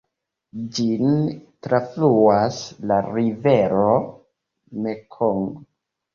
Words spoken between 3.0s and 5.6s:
rivero Mekongo.